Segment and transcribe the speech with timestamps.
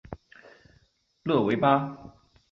[1.21, 1.95] 勒维巴。